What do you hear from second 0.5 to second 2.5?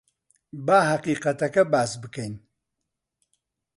با ھەقیقەتەکە باس بکەین.